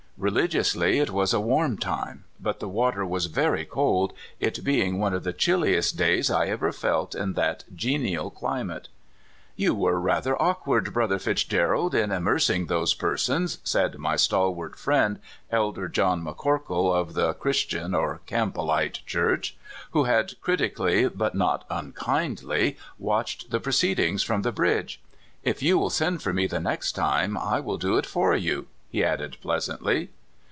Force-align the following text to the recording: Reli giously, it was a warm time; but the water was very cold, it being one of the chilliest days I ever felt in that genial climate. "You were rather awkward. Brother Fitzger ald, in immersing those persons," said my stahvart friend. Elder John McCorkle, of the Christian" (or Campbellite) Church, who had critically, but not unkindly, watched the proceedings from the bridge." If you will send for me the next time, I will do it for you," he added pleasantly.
Reli 0.23 0.47
giously, 0.47 1.01
it 1.01 1.09
was 1.09 1.33
a 1.33 1.39
warm 1.39 1.79
time; 1.79 2.25
but 2.39 2.59
the 2.59 2.69
water 2.69 3.03
was 3.03 3.25
very 3.25 3.65
cold, 3.65 4.13
it 4.39 4.63
being 4.63 4.99
one 4.99 5.15
of 5.15 5.23
the 5.23 5.33
chilliest 5.33 5.97
days 5.97 6.29
I 6.29 6.45
ever 6.45 6.71
felt 6.71 7.15
in 7.15 7.33
that 7.33 7.63
genial 7.75 8.29
climate. 8.29 8.87
"You 9.55 9.73
were 9.73 9.99
rather 9.99 10.39
awkward. 10.39 10.93
Brother 10.93 11.17
Fitzger 11.17 11.75
ald, 11.75 11.95
in 11.95 12.11
immersing 12.11 12.67
those 12.67 12.93
persons," 12.93 13.57
said 13.63 13.97
my 13.97 14.13
stahvart 14.13 14.75
friend. 14.75 15.17
Elder 15.49 15.87
John 15.89 16.23
McCorkle, 16.23 16.93
of 16.93 17.15
the 17.15 17.33
Christian" 17.33 17.95
(or 17.95 18.21
Campbellite) 18.27 19.03
Church, 19.07 19.57
who 19.89 20.03
had 20.03 20.39
critically, 20.39 21.09
but 21.09 21.33
not 21.33 21.65
unkindly, 21.67 22.77
watched 22.99 23.49
the 23.49 23.59
proceedings 23.59 24.21
from 24.21 24.43
the 24.43 24.51
bridge." 24.51 25.01
If 25.43 25.63
you 25.63 25.79
will 25.79 25.89
send 25.89 26.21
for 26.21 26.31
me 26.31 26.45
the 26.45 26.59
next 26.59 26.91
time, 26.91 27.35
I 27.39 27.59
will 27.59 27.79
do 27.79 27.97
it 27.97 28.05
for 28.05 28.35
you," 28.35 28.67
he 28.93 29.01
added 29.05 29.37
pleasantly. 29.41 30.09